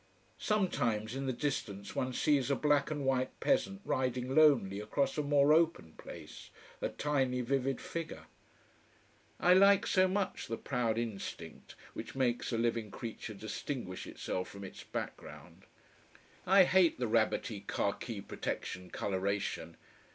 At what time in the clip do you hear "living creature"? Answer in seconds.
12.57-13.35